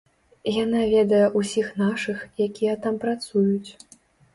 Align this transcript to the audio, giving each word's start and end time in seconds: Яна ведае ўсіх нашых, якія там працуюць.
Яна 0.63 0.81
ведае 0.93 1.21
ўсіх 1.39 1.67
нашых, 1.85 2.27
якія 2.49 2.73
там 2.87 2.95
працуюць. 3.09 3.71